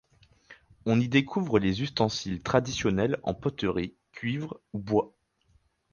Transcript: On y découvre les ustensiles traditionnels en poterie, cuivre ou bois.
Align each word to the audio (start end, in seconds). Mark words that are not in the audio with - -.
On 0.87 0.99
y 0.99 1.07
découvre 1.07 1.59
les 1.59 1.83
ustensiles 1.83 2.41
traditionnels 2.41 3.19
en 3.21 3.35
poterie, 3.35 3.93
cuivre 4.13 4.59
ou 4.73 4.79
bois. 4.79 5.13